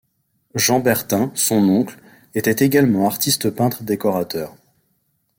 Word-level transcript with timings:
Jean 0.55 0.79
Bertin, 0.79 1.31
son 1.35 1.57
oncle, 1.69 1.95
était 2.33 2.65
également 2.65 3.05
artiste 3.05 3.51
peintre 3.51 3.83
décorateur. 3.83 4.55